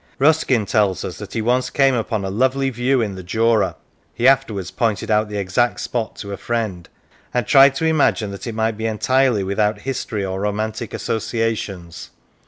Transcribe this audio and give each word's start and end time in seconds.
Ruskin 0.17 0.65
tells 0.65 1.05
us 1.05 1.19
that 1.19 1.33
he 1.33 1.43
once 1.43 1.69
came 1.69 1.93
upon 1.93 2.25
a 2.25 2.31
lovely 2.31 2.71
view 2.71 3.01
in 3.03 3.13
the 3.13 3.21
Jura 3.21 3.75
(he 4.15 4.27
afterwards 4.27 4.71
pointed 4.71 5.11
out 5.11 5.29
the 5.29 5.37
exact 5.37 5.79
spot 5.79 6.15
to 6.15 6.33
a 6.33 6.37
friend), 6.37 6.89
and 7.35 7.45
tried 7.45 7.75
to 7.75 7.85
imagine 7.85 8.31
that 8.31 8.47
it 8.47 8.55
might 8.55 8.79
be 8.79 8.87
entirely 8.87 9.43
without 9.43 9.81
history 9.81 10.25
or 10.25 10.41
romantic 10.41 10.95
associations. 10.95 12.09